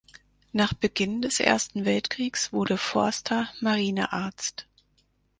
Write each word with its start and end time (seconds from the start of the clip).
Nach 0.51 0.73
Beginn 0.73 1.21
des 1.21 1.39
Ersten 1.39 1.85
Weltkriegs 1.85 2.51
wurde 2.51 2.79
Forster 2.79 3.47
Marinearzt. 3.59 4.65